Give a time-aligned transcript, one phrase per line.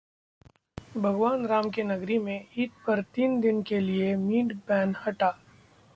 [0.95, 5.33] भगवान राम की नगरी में ईद पर तीन दिन के लिए मीट बैन 'हटा'